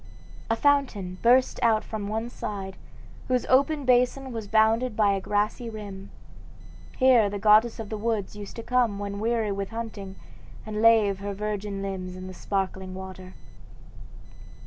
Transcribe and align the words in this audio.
A 0.49 0.55
fountain 0.55 1.19
burst 1.21 1.59
out 1.61 1.83
from 1.83 2.07
one 2.07 2.27
side, 2.31 2.75
whose 3.27 3.45
open 3.45 3.85
basin 3.85 4.31
was 4.31 4.47
bounded 4.47 4.95
by 4.95 5.11
a 5.13 5.21
grassy 5.21 5.69
rim. 5.69 6.09
Here 6.97 7.29
the 7.29 7.37
goddess 7.37 7.77
of 7.79 7.89
the 7.89 7.99
woods 7.99 8.35
used 8.35 8.55
to 8.55 8.63
come 8.63 8.97
when 8.97 9.19
weary 9.19 9.51
with 9.51 9.69
hunting 9.69 10.15
and 10.65 10.81
lave 10.81 11.19
her 11.19 11.35
virgin 11.35 11.83
limbs 11.83 12.15
in 12.15 12.25
the 12.25 12.33
sparkling 12.33 12.95
water. 12.95 13.35